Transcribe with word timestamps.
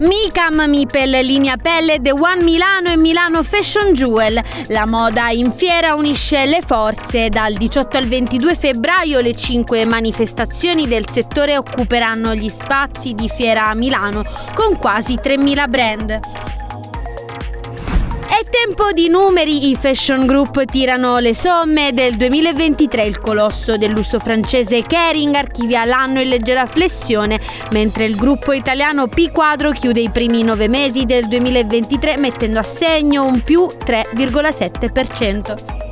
Micam, 0.00 0.64
Mipel, 0.66 1.10
linea 1.22 1.56
pelle, 1.56 2.00
The 2.00 2.12
One 2.12 2.42
Milano 2.42 2.90
e 2.90 2.96
Milano 2.96 3.42
Fashion 3.42 3.92
Jewel. 3.92 4.42
La 4.68 4.86
moda 4.86 5.28
in 5.28 5.52
fiera 5.52 5.94
unisce 5.94 6.46
le 6.46 6.62
forze. 6.64 7.28
Dal 7.28 7.52
18 7.52 7.98
al 7.98 8.06
22 8.06 8.54
febbraio 8.54 9.20
le 9.20 9.34
cinque 9.34 9.84
manifestazioni 9.84 10.88
del 10.88 11.08
settore 11.08 11.58
occuperanno 11.58 12.34
gli 12.34 12.48
spazi 12.48 13.14
di 13.14 13.28
fiera 13.28 13.68
a 13.68 13.74
Milano 13.74 14.24
con 14.54 14.78
quasi 14.78 15.14
3.000 15.14 15.68
brand. 15.68 16.59
Tempo 18.50 18.92
di 18.92 19.08
numeri, 19.08 19.70
i 19.70 19.76
Fashion 19.76 20.26
Group 20.26 20.64
tirano 20.64 21.18
le 21.18 21.34
somme 21.34 21.92
del 21.92 22.16
2023, 22.16 23.04
il 23.04 23.20
colosso 23.20 23.76
del 23.76 23.92
lusso 23.92 24.18
francese 24.18 24.82
Kering 24.82 25.34
archivia 25.34 25.84
l'anno 25.84 26.20
in 26.20 26.28
leggera 26.28 26.66
flessione, 26.66 27.40
mentre 27.70 28.06
il 28.06 28.16
gruppo 28.16 28.52
italiano 28.52 29.06
P 29.06 29.30
Quadro 29.30 29.70
chiude 29.70 30.00
i 30.00 30.10
primi 30.10 30.42
nove 30.42 30.68
mesi 30.68 31.04
del 31.04 31.28
2023 31.28 32.18
mettendo 32.18 32.58
a 32.58 32.64
segno 32.64 33.24
un 33.24 33.40
più 33.42 33.66
3,7%. 33.66 35.89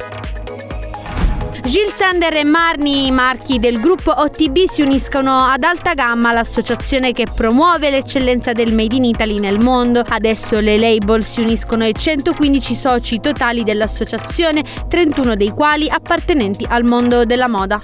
Gilles 1.69 1.95
Sander 1.97 2.35
e 2.35 2.45
Marni, 2.45 3.11
marchi 3.11 3.59
del 3.59 3.79
gruppo 3.79 4.11
OTB, 4.11 4.65
si 4.65 4.81
uniscono 4.81 5.45
ad 5.45 5.65
Alta 5.65 5.93
Gamma, 5.93 6.33
l'associazione 6.33 7.13
che 7.13 7.27
promuove 7.27 7.91
l'eccellenza 7.91 8.55
del 8.55 8.73
Made 8.73 8.97
in 8.97 9.05
Italy 9.05 9.39
nel 9.39 9.61
mondo. 9.61 10.03
Adesso 10.07 10.61
le 10.61 10.79
label 10.79 11.23
si 11.23 11.43
uniscono 11.43 11.85
ai 11.85 11.95
115 11.95 12.75
soci 12.75 13.21
totali 13.21 13.65
dell'associazione, 13.65 14.65
31 14.89 15.37
dei 15.37 15.51
quali 15.51 15.91
appartenenti 15.91 16.65
al 16.67 16.85
mondo 16.85 17.27
della 17.27 17.51
moda. 17.51 17.79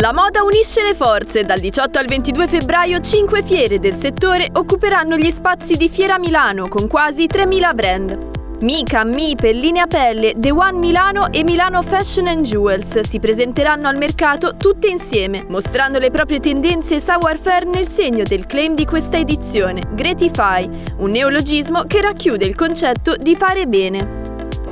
La 0.00 0.14
moda 0.14 0.42
unisce 0.44 0.82
le 0.82 0.94
forze. 0.94 1.44
Dal 1.44 1.58
18 1.58 1.98
al 1.98 2.06
22 2.06 2.48
febbraio 2.48 3.00
5 3.00 3.42
fiere 3.42 3.78
del 3.78 3.96
settore 4.00 4.48
occuperanno 4.50 5.18
gli 5.18 5.30
spazi 5.30 5.76
di 5.76 5.90
Fiera 5.90 6.18
Milano 6.18 6.68
con 6.68 6.88
quasi 6.88 7.26
3.000 7.26 7.74
brand. 7.74 8.28
Mica, 8.62 9.04
Mipe, 9.04 9.52
Linea 9.52 9.86
Pelle, 9.86 10.32
The 10.38 10.52
One 10.52 10.78
Milano 10.78 11.30
e 11.30 11.44
Milano 11.44 11.82
Fashion 11.82 12.28
and 12.28 12.46
Jewels 12.46 13.00
si 13.00 13.18
presenteranno 13.20 13.88
al 13.88 13.98
mercato 13.98 14.56
tutte 14.56 14.88
insieme, 14.88 15.44
mostrando 15.48 15.98
le 15.98 16.10
proprie 16.10 16.40
tendenze 16.40 16.98
savoir-faire 16.98 17.66
nel 17.66 17.88
segno 17.88 18.22
del 18.22 18.46
claim 18.46 18.74
di 18.74 18.86
questa 18.86 19.18
edizione, 19.18 19.82
Gretify, 19.92 20.66
un 20.96 21.10
neologismo 21.10 21.84
che 21.84 22.00
racchiude 22.00 22.46
il 22.46 22.54
concetto 22.54 23.16
di 23.16 23.36
fare 23.36 23.66
bene. 23.66 24.19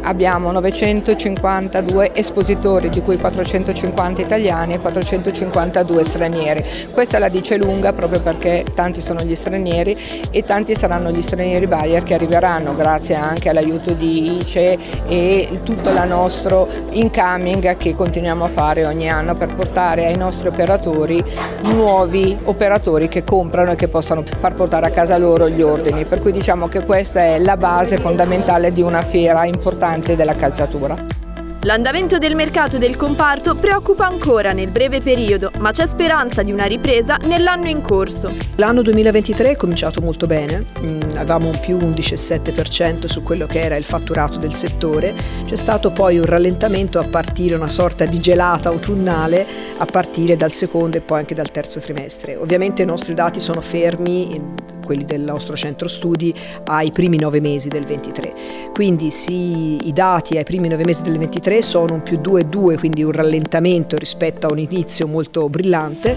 Abbiamo 0.03 0.53
952 0.53 2.15
espositori, 2.15 2.89
di 2.89 3.03
cui 3.03 3.19
450 3.19 4.23
italiani 4.23 4.75
e 4.75 4.81
452 4.81 6.05
stranieri. 6.05 6.65
Questa 6.93 7.19
la 7.19 7.29
dice 7.29 7.57
lunga 7.57 7.93
proprio 7.93 8.21
perché 8.21 8.65
tanti 8.75 9.01
sono 9.01 9.21
gli 9.23 9.35
stranieri 9.35 10.27
e 10.31 10.45
tanti 10.45 10.75
saranno 10.75 11.11
gli 11.11 11.21
stranieri 11.21 11.67
buyer 11.67 12.03
che 12.05 12.15
arriveranno 12.15 12.75
grazie 12.75 13.17
anche 13.17 13.49
all'aiuto 13.49 13.93
di 13.93 14.39
ICE 14.39 14.79
e 15.09 15.61
tutto 15.65 15.91
il 15.91 16.03
nostro 16.07 16.69
incoming 16.91 17.77
che 17.77 17.95
continuiamo 17.95 18.45
a 18.45 18.49
fare 18.49 18.87
ogni 18.87 19.11
anno 19.11 19.35
per 19.35 19.55
portare 19.55 20.07
ai 20.07 20.17
nostri 20.17 20.49
operatori 20.49 21.23
nuovi 21.63 22.39
operatori 22.45 23.09
che 23.09 23.25
comprano 23.25 23.73
e 23.73 23.75
che 23.75 23.89
possano 23.89 24.23
far 24.39 24.55
portare 24.55 24.87
a 24.87 24.91
casa 24.91 25.19
loro 25.19 25.49
gli 25.49 25.61
ordini. 25.61 26.05
Per 26.05 26.21
cui 26.21 26.33
diciamo 26.33 26.67
che 26.69 26.85
questa 26.85 27.21
è 27.21 27.39
la 27.39 27.57
base 27.57 27.99
fondamentale 27.99 28.73
di 28.73 28.81
una 28.81 29.03
fiera 29.03 29.45
importante 29.45 29.88
importante 29.89 30.17
della 30.17 30.35
calzatura. 30.35 31.27
L'andamento 31.63 32.19
del 32.19 32.37
mercato 32.37 32.79
del 32.79 32.97
comparto 32.97 33.57
preoccupa 33.57 34.07
ancora 34.07 34.53
nel 34.53 34.71
breve 34.71 35.01
periodo, 35.01 35.51
ma 35.59 35.73
c'è 35.73 35.87
speranza 35.87 36.43
di 36.43 36.53
una 36.53 36.67
ripresa 36.67 37.17
nell'anno 37.25 37.67
in 37.67 37.83
corso. 37.83 38.33
L'anno 38.55 38.81
2023 38.81 39.51
è 39.51 39.57
cominciato 39.57 40.01
molto 40.01 40.27
bene, 40.27 40.67
mm, 40.81 41.01
avevamo 41.17 41.49
un 41.49 41.59
più 41.61 41.77
un 41.77 41.91
17% 41.91 43.07
su 43.09 43.25
quello 43.25 43.47
che 43.47 43.61
era 43.61 43.75
il 43.75 43.85
fatturato 43.85 44.39
del 44.39 44.55
settore, 44.55 45.15
c'è 45.45 45.57
stato 45.57 45.91
poi 45.91 46.19
un 46.19 46.27
rallentamento 46.27 47.01
a 47.01 47.05
partire, 47.09 47.57
una 47.57 47.69
sorta 47.69 48.07
di 48.07 48.21
gelata 48.21 48.69
autunnale 48.69 49.45
a 49.79 49.85
partire 49.85 50.37
dal 50.37 50.53
secondo 50.53 50.97
e 50.97 51.01
poi 51.01 51.19
anche 51.19 51.35
dal 51.35 51.51
terzo 51.51 51.81
trimestre. 51.81 52.37
Ovviamente 52.37 52.83
i 52.83 52.87
nostri 52.87 53.15
dati 53.15 53.41
sono 53.41 53.61
fermi, 53.61 54.77
quelli 54.89 55.05
del 55.05 55.21
nostro 55.21 55.55
centro 55.55 55.87
studi, 55.87 56.35
ai 56.65 56.91
primi 56.91 57.19
nove 57.19 57.41
mesi 57.41 57.69
del 57.69 57.85
23. 57.85 58.33
Quindi 58.73 59.11
sì, 59.11 59.87
i 59.87 59.93
dati 59.93 60.39
ai 60.39 60.45
primi 60.45 60.69
nove 60.69 60.85
mesi 60.85 61.03
del 61.03 61.19
23 61.19 61.27
2023 61.29 61.63
sono 61.63 61.95
un 61.95 62.03
più 62.03 62.19
2,2, 62.19 62.79
quindi 62.79 63.03
un 63.03 63.13
rallentamento 63.13 63.97
rispetto 63.97 64.47
a 64.47 64.53
un 64.53 64.59
inizio 64.59 65.07
molto 65.07 65.49
brillante 65.49 66.17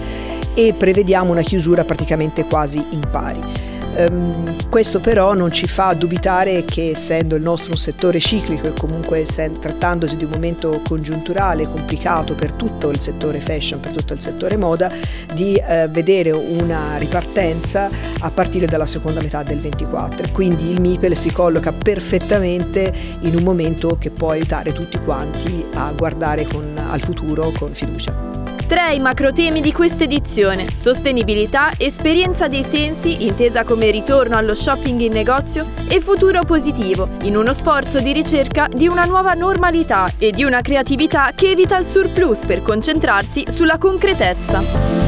e 0.54 0.74
prevediamo 0.76 1.30
una 1.30 1.42
chiusura 1.42 1.84
praticamente 1.84 2.44
quasi 2.46 2.84
in 2.90 3.02
pari. 3.10 3.71
Um, 3.94 4.56
questo 4.70 5.00
però 5.00 5.34
non 5.34 5.52
ci 5.52 5.66
fa 5.66 5.92
dubitare 5.92 6.64
che 6.64 6.90
essendo 6.90 7.36
il 7.36 7.42
nostro 7.42 7.72
un 7.72 7.76
settore 7.76 8.18
ciclico 8.20 8.66
e 8.66 8.72
comunque 8.72 9.24
trattandosi 9.24 10.16
di 10.16 10.24
un 10.24 10.30
momento 10.30 10.80
congiunturale 10.86 11.68
complicato 11.68 12.34
per 12.34 12.52
tutto 12.52 12.88
il 12.88 12.98
settore 13.00 13.38
fashion, 13.40 13.80
per 13.80 13.92
tutto 13.92 14.14
il 14.14 14.20
settore 14.20 14.56
moda, 14.56 14.90
di 15.34 15.60
uh, 15.60 15.90
vedere 15.90 16.30
una 16.30 16.96
ripartenza 16.96 17.88
a 18.20 18.30
partire 18.30 18.66
dalla 18.66 18.86
seconda 18.86 19.20
metà 19.20 19.42
del 19.42 19.58
24. 19.58 20.28
Quindi 20.32 20.70
il 20.70 20.80
MIPEL 20.80 21.14
si 21.14 21.30
colloca 21.30 21.72
perfettamente 21.72 22.92
in 23.20 23.36
un 23.36 23.42
momento 23.42 23.98
che 23.98 24.10
può 24.10 24.30
aiutare 24.30 24.72
tutti 24.72 24.98
quanti 24.98 25.64
a 25.74 25.92
guardare 25.92 26.46
con, 26.46 26.80
al 26.90 27.00
futuro 27.00 27.52
con 27.58 27.74
fiducia. 27.74 28.31
Tre 28.72 28.94
i 28.94 29.00
macro 29.00 29.32
temi 29.32 29.60
di 29.60 29.70
questa 29.70 30.04
edizione: 30.04 30.64
sostenibilità, 30.74 31.72
esperienza 31.76 32.48
dei 32.48 32.64
sensi, 32.66 33.26
intesa 33.26 33.64
come 33.64 33.90
ritorno 33.90 34.38
allo 34.38 34.54
shopping 34.54 34.98
in 34.98 35.12
negozio, 35.12 35.62
e 35.90 36.00
futuro 36.00 36.42
positivo, 36.44 37.06
in 37.24 37.36
uno 37.36 37.52
sforzo 37.52 38.00
di 38.00 38.12
ricerca 38.12 38.68
di 38.68 38.86
una 38.86 39.04
nuova 39.04 39.34
normalità 39.34 40.10
e 40.16 40.30
di 40.30 40.42
una 40.42 40.62
creatività 40.62 41.32
che 41.34 41.50
evita 41.50 41.76
il 41.76 41.84
surplus 41.84 42.46
per 42.46 42.62
concentrarsi 42.62 43.44
sulla 43.50 43.76
concretezza. 43.76 45.01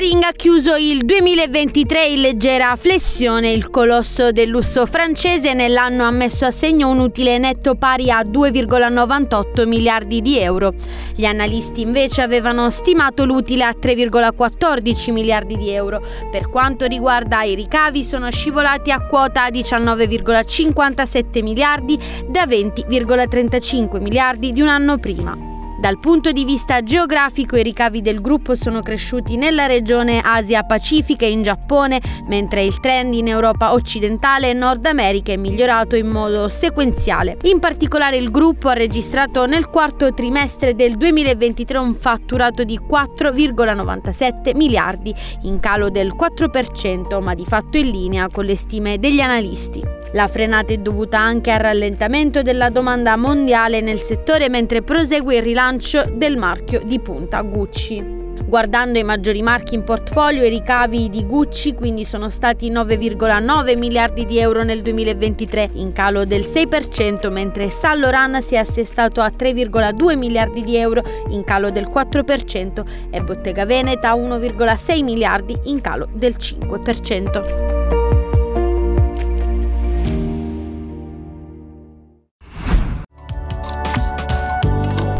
Kering 0.00 0.22
ha 0.22 0.32
chiuso 0.32 0.76
il 0.76 1.04
2023 1.04 2.06
in 2.06 2.22
leggera 2.22 2.74
flessione. 2.76 3.50
Il 3.50 3.68
colosso 3.68 4.32
del 4.32 4.48
lusso 4.48 4.86
francese 4.86 5.52
nell'anno 5.52 6.04
ha 6.04 6.10
messo 6.10 6.46
a 6.46 6.50
segno 6.50 6.88
un 6.88 7.00
utile 7.00 7.36
netto 7.36 7.74
pari 7.74 8.10
a 8.10 8.22
2,98 8.22 9.68
miliardi 9.68 10.22
di 10.22 10.38
euro. 10.38 10.72
Gli 11.14 11.26
analisti 11.26 11.82
invece 11.82 12.22
avevano 12.22 12.70
stimato 12.70 13.26
l'utile 13.26 13.64
a 13.64 13.76
3,14 13.78 15.12
miliardi 15.12 15.58
di 15.58 15.68
euro. 15.68 16.02
Per 16.30 16.48
quanto 16.48 16.86
riguarda 16.86 17.42
i 17.42 17.54
ricavi 17.54 18.02
sono 18.02 18.30
scivolati 18.30 18.90
a 18.90 19.00
quota 19.06 19.46
19,57 19.48 21.42
miliardi 21.42 21.98
da 22.26 22.46
20,35 22.46 24.00
miliardi 24.00 24.52
di 24.52 24.62
un 24.62 24.68
anno 24.68 24.96
prima. 24.96 25.59
Dal 25.80 25.98
punto 25.98 26.30
di 26.30 26.44
vista 26.44 26.82
geografico 26.82 27.56
i 27.56 27.62
ricavi 27.62 28.02
del 28.02 28.20
gruppo 28.20 28.54
sono 28.54 28.80
cresciuti 28.80 29.36
nella 29.36 29.64
regione 29.64 30.20
Asia-Pacifica 30.22 31.24
e 31.24 31.30
in 31.30 31.42
Giappone, 31.42 32.02
mentre 32.26 32.64
il 32.64 32.78
trend 32.80 33.14
in 33.14 33.28
Europa 33.28 33.72
occidentale 33.72 34.50
e 34.50 34.52
Nord 34.52 34.84
America 34.84 35.32
è 35.32 35.36
migliorato 35.36 35.96
in 35.96 36.08
modo 36.08 36.50
sequenziale. 36.50 37.38
In 37.44 37.60
particolare 37.60 38.18
il 38.18 38.30
gruppo 38.30 38.68
ha 38.68 38.74
registrato 38.74 39.46
nel 39.46 39.68
quarto 39.68 40.12
trimestre 40.12 40.74
del 40.74 40.98
2023 40.98 41.78
un 41.78 41.94
fatturato 41.94 42.62
di 42.62 42.78
4,97 42.78 44.54
miliardi, 44.54 45.14
in 45.44 45.60
calo 45.60 45.88
del 45.88 46.12
4%, 46.14 47.22
ma 47.22 47.32
di 47.34 47.46
fatto 47.46 47.78
in 47.78 47.88
linea 47.88 48.28
con 48.28 48.44
le 48.44 48.54
stime 48.54 48.98
degli 48.98 49.20
analisti. 49.20 49.99
La 50.12 50.26
frenata 50.26 50.72
è 50.72 50.76
dovuta 50.76 51.20
anche 51.20 51.52
al 51.52 51.60
rallentamento 51.60 52.42
della 52.42 52.68
domanda 52.68 53.16
mondiale 53.16 53.80
nel 53.80 54.00
settore 54.00 54.48
mentre 54.48 54.82
prosegue 54.82 55.36
il 55.36 55.42
rilancio 55.42 56.02
del 56.12 56.36
marchio 56.36 56.82
di 56.84 56.98
punta 56.98 57.40
Gucci. 57.42 58.18
Guardando 58.44 58.98
i 58.98 59.04
maggiori 59.04 59.42
marchi 59.42 59.76
in 59.76 59.84
portfolio, 59.84 60.42
i 60.42 60.48
ricavi 60.48 61.08
di 61.08 61.24
Gucci 61.24 61.74
quindi 61.74 62.04
sono 62.04 62.28
stati 62.28 62.68
9,9 62.72 63.78
miliardi 63.78 64.24
di 64.24 64.40
euro 64.40 64.64
nel 64.64 64.82
2023, 64.82 65.70
in 65.74 65.92
calo 65.92 66.24
del 66.24 66.40
6%, 66.40 67.30
mentre 67.30 67.70
Saint 67.70 68.00
Laurent 68.00 68.38
si 68.38 68.56
è 68.56 68.58
assestato 68.58 69.20
a 69.20 69.28
3,2 69.28 70.18
miliardi 70.18 70.64
di 70.64 70.74
euro, 70.74 71.02
in 71.28 71.44
calo 71.44 71.70
del 71.70 71.86
4%, 71.86 72.84
e 73.10 73.20
Bottega 73.20 73.64
Veneta 73.64 74.10
a 74.10 74.16
1,6 74.16 75.04
miliardi, 75.04 75.56
in 75.66 75.80
calo 75.80 76.08
del 76.12 76.34
5%. 76.36 77.99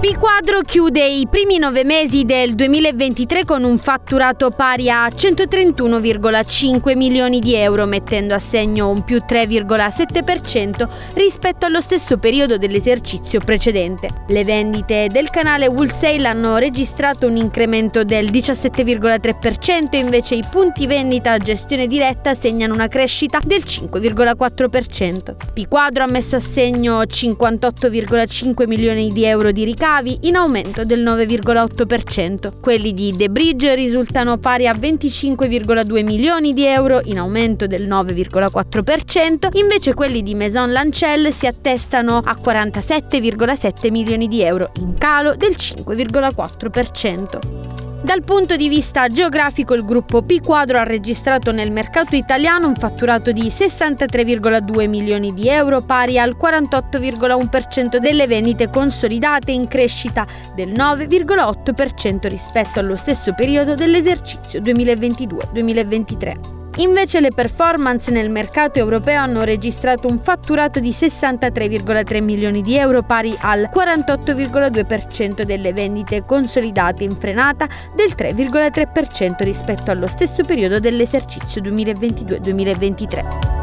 Il 0.02 0.16
quadro 0.16 0.62
chiude 0.62 1.06
i 1.06 1.26
primi 1.28 1.58
nove 1.58 1.84
mesi 1.84 2.24
del 2.24 2.54
2023 2.54 3.44
con 3.44 3.64
un 3.64 3.76
fatturato 3.76 4.50
pari 4.50 4.88
a 4.88 5.06
131,5 5.06 6.96
milioni 6.96 7.38
di 7.38 7.54
euro, 7.54 7.84
mettendo 7.84 8.32
a 8.32 8.38
segno 8.38 8.88
un 8.88 9.04
più 9.04 9.18
3,7% 9.18 10.88
rispetto 11.12 11.66
allo 11.66 11.82
stesso 11.82 12.16
periodo 12.16 12.56
dell'esercizio 12.56 13.40
precedente. 13.40 14.08
Le 14.28 14.42
vendite 14.42 15.08
del 15.12 15.28
canale 15.28 15.66
wholesale 15.66 16.26
hanno 16.26 16.56
registrato 16.56 17.26
un 17.26 17.36
incremento 17.36 18.02
del 18.02 18.30
17,3%, 18.30 19.96
invece 19.96 20.34
i 20.34 20.44
punti 20.50 20.86
vendita 20.86 21.32
a 21.32 21.38
gestione 21.38 21.86
diretta 21.86 22.34
segnano 22.34 22.72
una 22.72 22.88
crescita 22.88 23.38
del 23.44 23.64
5,4%. 23.66 25.36
P 25.52 25.68
quadro 25.68 26.04
ha 26.04 26.08
messo 26.08 26.36
a 26.36 26.40
segno 26.40 27.02
58,5 27.02 28.66
milioni 28.66 29.12
di 29.12 29.24
euro 29.24 29.52
di 29.52 29.64
ricavi 29.64 29.88
ricavi 29.90 30.18
in 30.22 30.36
aumento 30.36 30.84
del 30.84 31.02
9,8%. 31.02 32.60
Quelli 32.60 32.94
di 32.94 33.16
The 33.16 33.28
Bridge 33.28 33.74
risultano 33.74 34.38
pari 34.38 34.68
a 34.68 34.72
25,2 34.72 36.04
milioni 36.04 36.52
di 36.52 36.64
euro 36.64 37.00
in 37.04 37.18
aumento 37.18 37.66
del 37.66 37.88
9,4%, 37.88 39.48
invece 39.54 39.94
quelli 39.94 40.22
di 40.22 40.36
Maison 40.36 40.70
Lancel 40.70 41.32
si 41.32 41.48
attestano 41.48 42.22
a 42.24 42.38
47,7 42.40 43.90
milioni 43.90 44.28
di 44.28 44.42
euro 44.42 44.70
in 44.76 44.94
calo 44.96 45.34
del 45.34 45.56
5,4%. 45.56 47.89
Dal 48.02 48.22
punto 48.22 48.56
di 48.56 48.70
vista 48.70 49.08
geografico 49.08 49.74
il 49.74 49.84
gruppo 49.84 50.22
P 50.22 50.40
Quadro 50.40 50.78
ha 50.78 50.84
registrato 50.84 51.52
nel 51.52 51.70
mercato 51.70 52.16
italiano 52.16 52.66
un 52.66 52.74
fatturato 52.74 53.30
di 53.30 53.42
63,2 53.42 54.88
milioni 54.88 55.34
di 55.34 55.48
euro 55.48 55.82
pari 55.82 56.18
al 56.18 56.34
48,1% 56.40 57.98
delle 57.98 58.26
vendite 58.26 58.70
consolidate 58.70 59.52
in 59.52 59.68
crescita 59.68 60.26
del 60.54 60.70
9,8% 60.70 62.26
rispetto 62.26 62.80
allo 62.80 62.96
stesso 62.96 63.34
periodo 63.34 63.74
dell'esercizio 63.74 64.60
2022-2023. 64.60 66.59
Invece 66.80 67.20
le 67.20 67.30
performance 67.30 68.10
nel 68.10 68.30
mercato 68.30 68.78
europeo 68.78 69.20
hanno 69.20 69.42
registrato 69.42 70.08
un 70.08 70.18
fatturato 70.18 70.80
di 70.80 70.92
63,3 70.92 72.22
milioni 72.22 72.62
di 72.62 72.74
euro 72.76 73.02
pari 73.02 73.36
al 73.38 73.68
48,2% 73.70 75.42
delle 75.42 75.74
vendite 75.74 76.24
consolidate 76.24 77.04
in 77.04 77.10
frenata 77.10 77.68
del 77.94 78.14
3,3% 78.16 79.44
rispetto 79.44 79.90
allo 79.90 80.06
stesso 80.06 80.42
periodo 80.42 80.80
dell'esercizio 80.80 81.60
2022-2023. 81.60 83.59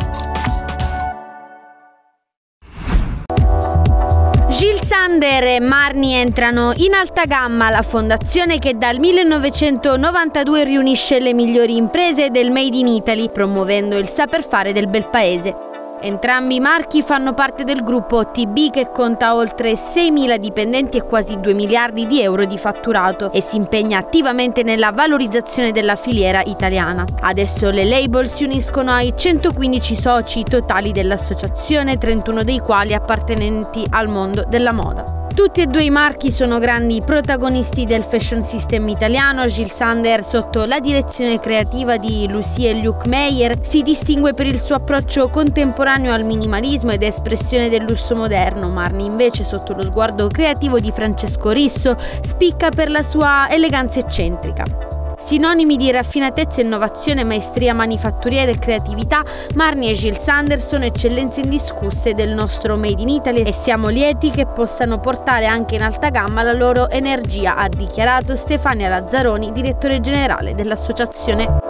Sander 5.17 5.43
e 5.45 5.59
Marni 5.59 6.13
entrano 6.13 6.73
in 6.75 6.93
alta 6.93 7.25
gamma, 7.25 7.71
la 7.71 7.81
fondazione 7.81 8.59
che 8.59 8.77
dal 8.77 8.99
1992 8.99 10.63
riunisce 10.63 11.19
le 11.19 11.33
migliori 11.33 11.75
imprese 11.75 12.29
del 12.29 12.51
Made 12.51 12.77
in 12.77 12.85
Italy, 12.85 13.31
promuovendo 13.31 13.97
il 13.97 14.07
saper 14.07 14.43
fare 14.43 14.73
del 14.73 14.85
bel 14.85 15.07
paese. 15.09 15.76
Entrambi 15.99 16.55
i 16.55 16.59
marchi 16.59 17.01
fanno 17.01 17.33
parte 17.33 17.63
del 17.63 17.83
gruppo 17.83 18.29
TB 18.29 18.69
che 18.69 18.91
conta 18.91 19.35
oltre 19.35 19.73
6.000 19.73 20.35
dipendenti 20.37 20.97
e 20.97 21.03
quasi 21.03 21.39
2 21.39 21.53
miliardi 21.53 22.05
di 22.05 22.21
euro 22.21 22.45
di 22.45 22.57
fatturato 22.59 23.31
e 23.31 23.41
si 23.41 23.55
impegna 23.55 23.97
attivamente 23.97 24.61
nella 24.61 24.91
valorizzazione 24.91 25.71
della 25.71 25.95
filiera 25.95 26.43
italiana. 26.43 27.03
Adesso 27.21 27.71
le 27.71 27.85
label 27.85 28.29
si 28.29 28.43
uniscono 28.43 28.91
ai 28.91 29.13
115 29.15 29.95
soci 29.95 30.43
totali 30.43 30.91
dell'associazione, 30.91 31.97
31 31.97 32.43
dei 32.43 32.59
quali 32.59 32.93
appartenenti 32.93 33.83
al 33.89 34.07
mondo 34.07 34.45
della 34.47 34.71
moda. 34.71 35.16
Tutti 35.37 35.61
e 35.61 35.67
due 35.67 35.83
i 35.83 35.91
marchi 35.91 36.31
sono 36.31 36.57
grandi 36.57 36.99
protagonisti 37.05 37.85
del 37.85 38.01
fashion 38.01 38.41
system 38.41 38.87
italiano. 38.87 39.45
Gilles 39.45 39.71
Sander, 39.71 40.25
sotto 40.25 40.65
la 40.65 40.79
direzione 40.79 41.39
creativa 41.39 41.97
di 41.97 42.27
Lucie 42.27 42.71
e 42.71 42.81
Luc 42.81 43.05
Meyer, 43.05 43.55
si 43.61 43.83
distingue 43.83 44.33
per 44.33 44.47
il 44.47 44.59
suo 44.59 44.73
approccio 44.73 45.29
contemporaneo 45.29 46.11
al 46.11 46.25
minimalismo 46.25 46.91
ed 46.91 47.03
espressione 47.03 47.69
del 47.69 47.83
lusso 47.83 48.15
moderno. 48.15 48.69
Marni, 48.69 49.05
invece, 49.05 49.43
sotto 49.43 49.73
lo 49.73 49.83
sguardo 49.83 50.27
creativo 50.27 50.79
di 50.79 50.91
Francesco 50.91 51.51
Risso, 51.51 51.95
spicca 52.23 52.69
per 52.69 52.89
la 52.89 53.03
sua 53.03 53.47
eleganza 53.47 53.99
eccentrica. 53.99 54.96
Sinonimi 55.27 55.75
di 55.75 55.91
raffinatezza, 55.91 56.61
innovazione, 56.61 57.25
maestria 57.25 57.73
manifatturiera 57.73 58.49
e 58.49 58.57
creatività, 58.57 59.23
Marni 59.55 59.89
e 59.89 59.93
Gilles 59.93 60.21
Sander 60.21 60.57
sono 60.57 60.85
eccellenze 60.85 61.41
indiscusse 61.41 62.13
del 62.13 62.29
nostro 62.29 62.77
Made 62.77 63.01
in 63.01 63.09
Italy 63.09 63.41
e 63.41 63.51
siamo 63.51 63.89
lieti 63.89 64.29
che 64.29 64.45
possano 64.45 65.01
portare 65.01 65.45
anche 65.45 65.75
in 65.75 65.81
alta 65.81 66.11
gamma 66.11 66.43
la 66.43 66.53
loro 66.53 66.89
energia, 66.89 67.57
ha 67.57 67.67
dichiarato 67.67 68.37
Stefania 68.37 68.87
Lazzaroni, 68.87 69.51
direttore 69.51 69.99
generale 69.99 70.55
dell'associazione. 70.55 71.66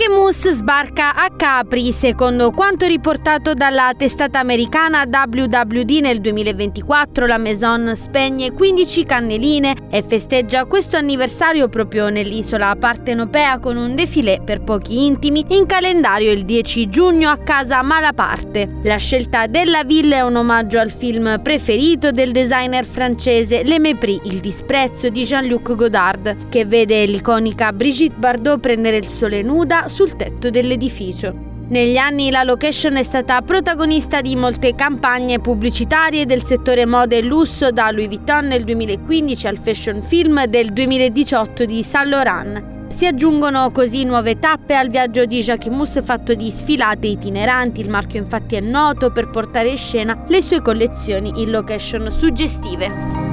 Jacquemus 0.00 0.48
sbarca 0.52 1.14
a 1.14 1.28
Capri, 1.28 1.92
secondo 1.92 2.52
quanto 2.52 2.86
riportato 2.86 3.52
dalla 3.52 3.92
testata 3.94 4.38
americana 4.38 5.02
WWD 5.02 5.90
nel 6.00 6.22
2024 6.22 7.26
la 7.26 7.36
Maison 7.36 7.94
spegne 7.94 8.50
15 8.50 9.04
canneline 9.04 9.74
e 9.90 10.02
festeggia 10.02 10.64
questo 10.64 10.96
anniversario 10.96 11.68
proprio 11.68 12.08
nell'isola 12.08 12.74
partenopea 12.76 13.58
con 13.58 13.76
un 13.76 13.94
defilé 13.94 14.40
per 14.42 14.62
pochi 14.62 15.04
intimi 15.04 15.44
in 15.48 15.66
calendario 15.66 16.32
il 16.32 16.46
10 16.46 16.88
giugno 16.88 17.28
a 17.28 17.36
casa 17.36 17.82
Malaparte. 17.82 18.76
La 18.84 18.96
scelta 18.96 19.48
della 19.48 19.84
villa 19.84 20.16
è 20.16 20.22
un 20.22 20.36
omaggio 20.36 20.78
al 20.78 20.90
film 20.90 21.42
preferito 21.42 22.10
del 22.10 22.32
designer 22.32 22.86
francese 22.86 23.64
Le 23.64 23.78
Mépris, 23.78 24.20
il 24.24 24.40
disprezzo 24.40 25.10
di 25.10 25.24
Jean-Luc 25.24 25.74
Godard, 25.74 26.48
che 26.48 26.64
vede 26.64 27.04
l'iconica 27.04 27.70
Brigitte 27.74 28.16
Bardot 28.16 28.60
prendere 28.60 28.96
il 28.96 29.06
sole 29.06 29.42
nuda 29.42 29.88
sul 29.90 30.16
tetto 30.16 30.48
dell'edificio. 30.48 31.48
Negli 31.70 31.98
anni 31.98 32.30
la 32.30 32.42
location 32.42 32.96
è 32.96 33.02
stata 33.04 33.42
protagonista 33.42 34.20
di 34.20 34.34
molte 34.34 34.74
campagne 34.74 35.38
pubblicitarie 35.38 36.26
del 36.26 36.42
settore 36.42 36.84
moda 36.84 37.14
e 37.14 37.22
lusso, 37.22 37.70
da 37.70 37.90
Louis 37.92 38.08
Vuitton 38.08 38.46
nel 38.46 38.64
2015 38.64 39.46
al 39.46 39.58
fashion 39.58 40.02
film 40.02 40.44
del 40.46 40.72
2018 40.72 41.64
di 41.66 41.84
Saint 41.84 42.08
Laurent. 42.08 42.78
Si 42.88 43.06
aggiungono 43.06 43.70
così 43.70 44.02
nuove 44.02 44.40
tappe 44.40 44.74
al 44.74 44.88
viaggio 44.88 45.24
di 45.26 45.42
Jacquemus 45.42 46.02
fatto 46.02 46.34
di 46.34 46.50
sfilate 46.50 47.06
itineranti. 47.06 47.80
Il 47.80 47.88
marchio 47.88 48.18
infatti 48.18 48.56
è 48.56 48.60
noto 48.60 49.12
per 49.12 49.30
portare 49.30 49.68
in 49.68 49.76
scena 49.76 50.24
le 50.26 50.42
sue 50.42 50.60
collezioni 50.60 51.40
in 51.40 51.50
location 51.50 52.10
suggestive. 52.10 53.29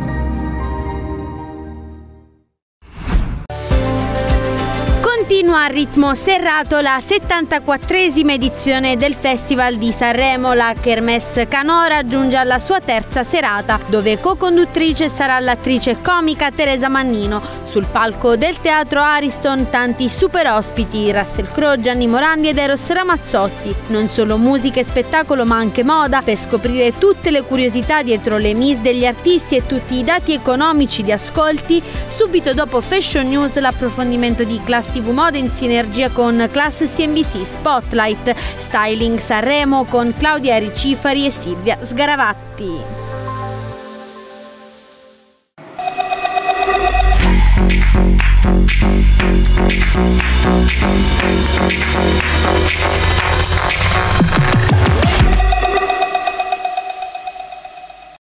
Continua 5.28 5.66
a 5.66 5.68
ritmo 5.68 6.16
serrato 6.16 6.80
la 6.80 7.02
74esima 7.06 8.32
edizione 8.32 8.96
del 8.96 9.14
Festival 9.14 9.76
di 9.76 9.92
Sanremo. 9.92 10.54
La 10.54 10.74
Kermesse 10.80 11.50
Canora 11.50 12.06
giunge 12.06 12.38
alla 12.38 12.60
sua 12.60 12.80
terza 12.80 13.26
serata, 13.26 13.78
dove 13.88 14.22
co-conduttrice 14.22 15.10
sarà 15.10 15.38
l'attrice 15.40 15.98
comica 16.02 16.50
Teresa 16.50 16.88
Mannino. 16.88 17.67
Sul 17.78 17.86
palco 17.92 18.36
del 18.36 18.60
teatro 18.60 19.04
Ariston 19.04 19.70
tanti 19.70 20.10
super 20.10 20.48
ospiti, 20.48 21.12
Russell 21.12 21.46
Crowe, 21.46 21.80
Gianni 21.80 22.08
Morandi 22.08 22.48
ed 22.48 22.58
Eros 22.58 22.88
Ramazzotti. 22.88 23.72
Non 23.90 24.10
solo 24.10 24.38
musica 24.38 24.80
e 24.80 24.84
spettacolo 24.84 25.46
ma 25.46 25.58
anche 25.58 25.84
moda 25.84 26.24
per 26.24 26.40
scoprire 26.40 26.98
tutte 26.98 27.30
le 27.30 27.44
curiosità 27.44 28.02
dietro 28.02 28.40
le 28.40 28.56
miss 28.56 28.80
degli 28.80 29.06
artisti 29.06 29.58
e 29.58 29.68
tutti 29.68 29.94
i 29.94 30.04
dati 30.04 30.34
economici 30.34 31.04
di 31.04 31.12
ascolti. 31.12 31.80
Subito 32.16 32.52
dopo 32.56 32.82
Fashion 32.82 33.28
News 33.28 33.54
l'approfondimento 33.60 34.44
di 34.44 34.60
Class 34.64 34.92
TV 34.92 35.10
Moda 35.10 35.38
in 35.38 35.50
sinergia 35.52 36.10
con 36.10 36.50
Class 36.52 36.84
CNBC 36.96 37.46
Spotlight, 37.46 38.34
Styling 38.58 39.20
Sanremo 39.20 39.86
con 39.86 40.16
Claudia 40.18 40.58
Ricifari 40.58 41.28
e 41.28 41.30
Silvia 41.30 41.78
Sgaravatti. 41.80 43.07
Thank 49.98 50.22
you. 53.02 53.07